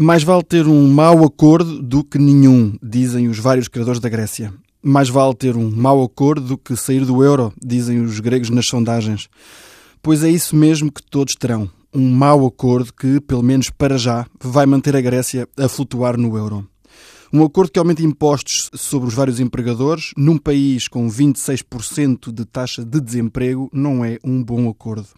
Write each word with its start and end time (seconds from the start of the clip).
Mais 0.00 0.22
vale 0.22 0.44
ter 0.44 0.64
um 0.68 0.88
mau 0.88 1.24
acordo 1.24 1.82
do 1.82 2.04
que 2.04 2.18
nenhum, 2.18 2.78
dizem 2.80 3.26
os 3.26 3.40
vários 3.40 3.66
criadores 3.66 3.98
da 3.98 4.08
Grécia. 4.08 4.54
Mais 4.80 5.08
vale 5.08 5.34
ter 5.34 5.56
um 5.56 5.68
mau 5.68 6.00
acordo 6.04 6.46
do 6.46 6.56
que 6.56 6.76
sair 6.76 7.04
do 7.04 7.24
euro, 7.24 7.52
dizem 7.60 8.00
os 8.00 8.20
gregos 8.20 8.48
nas 8.48 8.68
sondagens. 8.68 9.28
Pois 10.00 10.22
é 10.22 10.30
isso 10.30 10.54
mesmo 10.54 10.92
que 10.92 11.02
todos 11.02 11.34
terão. 11.34 11.68
Um 11.92 12.08
mau 12.12 12.46
acordo 12.46 12.94
que, 12.94 13.20
pelo 13.20 13.42
menos 13.42 13.70
para 13.70 13.98
já, 13.98 14.24
vai 14.40 14.66
manter 14.66 14.94
a 14.94 15.00
Grécia 15.00 15.48
a 15.58 15.68
flutuar 15.68 16.16
no 16.16 16.38
euro. 16.38 16.64
Um 17.32 17.42
acordo 17.42 17.72
que 17.72 17.78
aumenta 17.80 18.00
impostos 18.00 18.70
sobre 18.74 19.08
os 19.08 19.14
vários 19.14 19.40
empregadores 19.40 20.12
num 20.16 20.38
país 20.38 20.86
com 20.86 21.10
26% 21.10 22.32
de 22.32 22.44
taxa 22.44 22.84
de 22.84 23.00
desemprego 23.00 23.68
não 23.72 24.04
é 24.04 24.16
um 24.22 24.44
bom 24.44 24.68
acordo. 24.68 25.08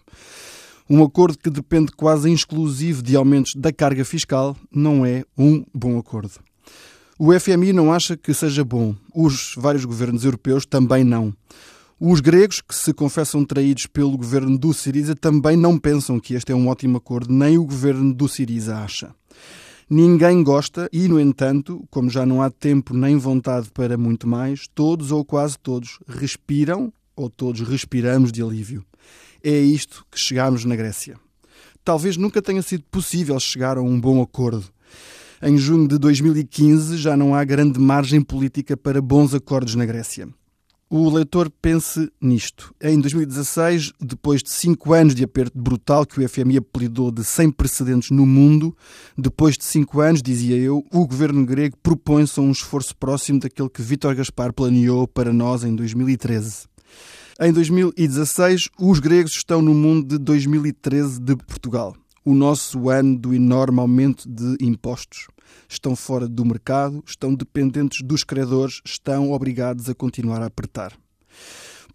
Um 0.93 1.05
acordo 1.05 1.37
que 1.37 1.49
depende 1.49 1.93
quase 1.93 2.29
exclusivo 2.29 3.01
de 3.01 3.15
aumentos 3.15 3.55
da 3.55 3.71
carga 3.71 4.03
fiscal 4.03 4.57
não 4.69 5.05
é 5.05 5.23
um 5.37 5.63
bom 5.73 5.97
acordo. 5.97 6.33
O 7.17 7.31
FMI 7.39 7.71
não 7.71 7.93
acha 7.93 8.17
que 8.17 8.33
seja 8.33 8.65
bom. 8.65 8.93
Os 9.15 9.53
vários 9.55 9.85
governos 9.85 10.25
europeus 10.25 10.65
também 10.65 11.05
não. 11.05 11.33
Os 11.97 12.19
gregos, 12.19 12.59
que 12.59 12.75
se 12.75 12.93
confessam 12.93 13.45
traídos 13.45 13.85
pelo 13.87 14.17
governo 14.17 14.57
do 14.57 14.73
Siriza, 14.73 15.15
também 15.15 15.55
não 15.55 15.79
pensam 15.79 16.19
que 16.19 16.33
este 16.33 16.51
é 16.51 16.55
um 16.55 16.67
ótimo 16.67 16.97
acordo, 16.97 17.33
nem 17.33 17.57
o 17.57 17.63
governo 17.63 18.13
do 18.13 18.27
Siriza 18.27 18.75
acha. 18.75 19.15
Ninguém 19.89 20.43
gosta 20.43 20.89
e, 20.91 21.07
no 21.07 21.21
entanto, 21.21 21.87
como 21.89 22.09
já 22.09 22.25
não 22.25 22.41
há 22.41 22.49
tempo 22.49 22.93
nem 22.93 23.15
vontade 23.17 23.71
para 23.73 23.97
muito 23.97 24.27
mais, 24.27 24.67
todos 24.75 25.09
ou 25.09 25.23
quase 25.23 25.57
todos 25.57 25.99
respiram 26.05 26.91
ou 27.15 27.29
todos 27.29 27.61
respiramos 27.61 28.29
de 28.29 28.43
alívio. 28.43 28.83
É 29.43 29.57
isto 29.57 30.05
que 30.11 30.19
chegámos 30.19 30.65
na 30.65 30.75
Grécia. 30.75 31.19
Talvez 31.83 32.17
nunca 32.17 32.41
tenha 32.41 32.61
sido 32.61 32.83
possível 32.91 33.39
chegar 33.39 33.77
a 33.77 33.81
um 33.81 33.99
bom 33.99 34.21
acordo. 34.21 34.65
Em 35.41 35.57
junho 35.57 35.87
de 35.87 35.97
2015 35.97 36.97
já 36.97 37.17
não 37.17 37.33
há 37.33 37.43
grande 37.43 37.79
margem 37.79 38.21
política 38.21 38.77
para 38.77 39.01
bons 39.01 39.33
acordos 39.33 39.75
na 39.75 39.85
Grécia 39.85 40.27
o 40.91 41.09
leitor 41.09 41.49
pense 41.61 42.11
nisto. 42.19 42.75
Em 42.81 42.99
2016, 42.99 43.93
depois 43.97 44.43
de 44.43 44.49
cinco 44.49 44.91
anos 44.91 45.15
de 45.15 45.23
aperto 45.23 45.57
brutal 45.57 46.05
que 46.05 46.19
o 46.19 46.27
FMI 46.27 46.57
apelidou 46.57 47.09
de 47.09 47.23
sem 47.23 47.49
precedentes 47.49 48.11
no 48.11 48.25
mundo, 48.25 48.75
depois 49.17 49.57
de 49.57 49.63
cinco 49.63 50.01
anos, 50.01 50.21
dizia 50.21 50.57
eu, 50.57 50.85
o 50.91 51.07
governo 51.07 51.45
grego 51.45 51.77
propõe-se 51.81 52.37
a 52.41 52.43
um 52.43 52.51
esforço 52.51 52.93
próximo 52.93 53.39
daquele 53.39 53.69
que 53.69 53.81
Vítor 53.81 54.13
Gaspar 54.15 54.51
planeou 54.51 55.07
para 55.07 55.31
nós 55.31 55.63
em 55.63 55.73
2013. 55.73 56.65
Em 57.43 57.51
2016, 57.51 58.69
os 58.79 58.99
gregos 58.99 59.31
estão 59.31 59.63
no 59.63 59.73
mundo 59.73 60.07
de 60.07 60.19
2013 60.19 61.19
de 61.19 61.35
Portugal 61.35 61.95
o 62.23 62.35
nosso 62.35 62.87
ano 62.87 63.17
do 63.17 63.33
enorme 63.33 63.79
aumento 63.79 64.29
de 64.29 64.63
impostos. 64.63 65.25
Estão 65.67 65.95
fora 65.95 66.27
do 66.27 66.45
mercado, 66.45 67.03
estão 67.03 67.33
dependentes 67.33 68.03
dos 68.03 68.23
credores, 68.23 68.79
estão 68.85 69.31
obrigados 69.31 69.89
a 69.89 69.95
continuar 69.95 70.39
a 70.43 70.45
apertar. 70.45 70.93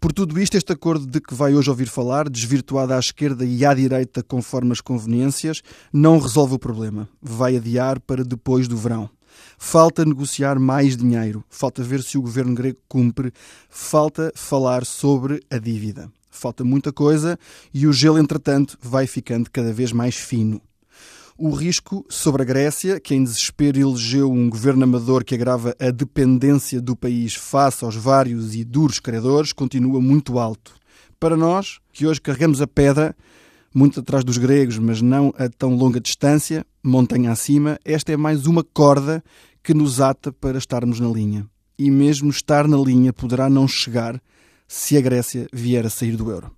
Por 0.01 0.11
tudo 0.11 0.37
isto, 0.37 0.57
este 0.57 0.73
acordo 0.73 1.07
de 1.07 1.21
que 1.21 1.33
vai 1.33 1.55
hoje 1.55 1.69
ouvir 1.69 1.87
falar, 1.87 2.29
desvirtuado 2.29 2.93
à 2.93 2.99
esquerda 2.99 3.45
e 3.45 3.65
à 3.65 3.73
direita 3.73 4.21
conforme 4.21 4.73
as 4.73 4.81
conveniências, 4.81 5.61
não 5.93 6.19
resolve 6.19 6.55
o 6.55 6.59
problema. 6.59 7.07
Vai 7.21 7.55
adiar 7.55 8.01
para 8.01 8.25
depois 8.25 8.67
do 8.67 8.75
verão. 8.75 9.09
Falta 9.57 10.05
negociar 10.05 10.59
mais 10.59 10.95
dinheiro, 10.95 11.43
falta 11.49 11.83
ver 11.83 12.03
se 12.03 12.17
o 12.17 12.21
governo 12.21 12.53
grego 12.53 12.79
cumpre, 12.87 13.31
falta 13.69 14.31
falar 14.35 14.85
sobre 14.85 15.41
a 15.49 15.57
dívida 15.57 16.11
falta 16.37 16.63
muita 16.63 16.93
coisa 16.93 17.37
e 17.73 17.87
o 17.87 17.93
gelo, 17.93 18.19
entretanto, 18.19 18.77
vai 18.81 19.07
ficando 19.07 19.49
cada 19.49 19.73
vez 19.73 19.91
mais 19.91 20.15
fino. 20.15 20.61
O 21.37 21.51
risco 21.51 22.05
sobre 22.09 22.41
a 22.41 22.45
Grécia, 22.45 22.99
que 22.99 23.13
em 23.13 23.23
desespero 23.23 23.79
elegeu 23.79 24.31
um 24.31 24.49
governo 24.49 24.83
amador 24.83 25.23
que 25.23 25.35
agrava 25.35 25.75
a 25.79 25.91
dependência 25.91 26.81
do 26.81 26.95
país 26.95 27.35
face 27.35 27.83
aos 27.83 27.95
vários 27.95 28.55
e 28.55 28.63
duros 28.63 28.99
credores, 28.99 29.53
continua 29.53 30.01
muito 30.01 30.39
alto. 30.39 30.73
Para 31.19 31.37
nós, 31.37 31.79
que 31.91 32.07
hoje 32.07 32.21
carregamos 32.21 32.59
a 32.59 32.67
pedra, 32.67 33.15
muito 33.73 33.99
atrás 33.99 34.23
dos 34.23 34.37
gregos, 34.37 34.77
mas 34.77 35.01
não 35.01 35.33
a 35.37 35.49
tão 35.49 35.75
longa 35.75 35.99
distância, 35.99 36.65
montanha 36.83 37.31
acima, 37.31 37.77
esta 37.83 38.11
é 38.11 38.17
mais 38.17 38.45
uma 38.47 38.63
corda 38.63 39.23
que 39.63 39.73
nos 39.73 40.01
ata 40.01 40.31
para 40.31 40.57
estarmos 40.57 40.99
na 40.99 41.09
linha. 41.09 41.45
E 41.77 41.91
mesmo 41.91 42.29
estar 42.29 42.67
na 42.67 42.77
linha 42.77 43.13
poderá 43.13 43.49
não 43.49 43.67
chegar 43.67 44.21
se 44.67 44.97
a 44.97 45.01
Grécia 45.01 45.47
vier 45.53 45.85
a 45.85 45.89
sair 45.89 46.15
do 46.15 46.31
euro. 46.31 46.56